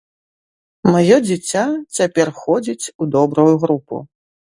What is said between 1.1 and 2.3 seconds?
дзіця цяпер